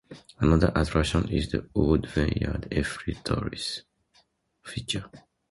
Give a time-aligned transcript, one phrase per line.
[0.39, 3.83] Another attraction is the old Vineyard, a free tourist
[4.63, 5.05] feature.